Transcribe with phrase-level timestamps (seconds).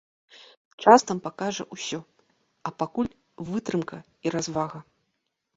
[0.85, 1.99] Час нам пакажа ўсё,
[2.71, 3.13] а пакуль
[3.51, 4.79] вытрымка і развага.